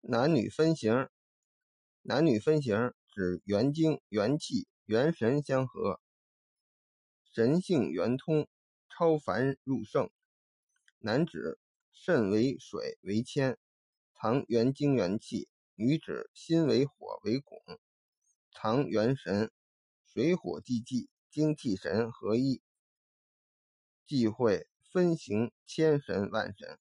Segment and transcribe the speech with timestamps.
[0.00, 1.08] 男女分形，
[2.02, 6.00] 男女分形指元精、元气、元神相合，
[7.32, 8.48] 神性圆通，
[8.88, 10.08] 超凡入圣。
[10.98, 11.58] 男指
[11.92, 13.58] 肾为水为铅，
[14.14, 17.78] 藏元精元气；女指心为火为汞，
[18.52, 19.50] 藏元神。
[20.04, 22.62] 水火既济，精气神合一，
[24.06, 26.78] 忌讳分形千神万神。